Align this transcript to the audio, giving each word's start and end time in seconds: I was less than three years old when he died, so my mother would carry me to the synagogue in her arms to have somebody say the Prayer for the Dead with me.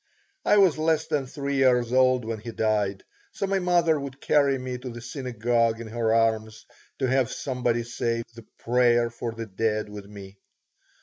I 0.43 0.57
was 0.57 0.79
less 0.79 1.05
than 1.05 1.27
three 1.27 1.57
years 1.57 1.93
old 1.93 2.25
when 2.25 2.39
he 2.39 2.49
died, 2.49 3.03
so 3.33 3.45
my 3.45 3.59
mother 3.59 3.99
would 3.99 4.19
carry 4.19 4.57
me 4.57 4.79
to 4.79 4.89
the 4.89 4.99
synagogue 4.99 5.79
in 5.79 5.85
her 5.89 6.11
arms 6.11 6.65
to 6.97 7.05
have 7.07 7.31
somebody 7.31 7.83
say 7.83 8.23
the 8.33 8.47
Prayer 8.57 9.11
for 9.11 9.33
the 9.33 9.45
Dead 9.45 9.89
with 9.89 10.05
me. 10.07 10.39